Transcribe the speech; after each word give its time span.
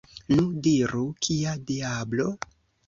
Nu, 0.37 0.45
diru, 0.67 1.03
kia 1.27 1.55
diablo? 1.71 2.31